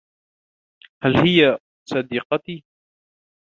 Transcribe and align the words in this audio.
هل 1.03 1.13
هي 1.27 1.57
سديقتي؟ 1.89 2.57